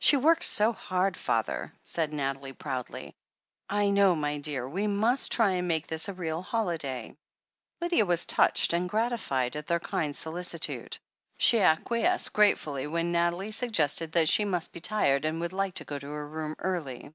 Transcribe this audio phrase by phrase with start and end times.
[0.00, 3.14] 'She works so hard, father," said Nathalie proudly.
[3.70, 4.68] 1 know, my dear.
[4.68, 7.16] We must try and make this a real holiday."
[7.80, 10.98] Lydia was touched and gratified at their kind solici tude.
[11.38, 15.84] She acquiesced gratefully when Nathalie suggested that she must be tired, and would like to
[15.84, 17.12] go to her room early.